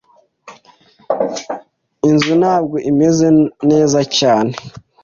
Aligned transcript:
Inzu 2.09 2.31
ntabwo 2.41 2.75
imeze 2.89 3.27
neza 3.69 3.99
cyane. 4.17 4.53